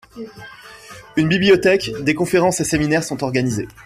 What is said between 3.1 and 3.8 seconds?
organisés.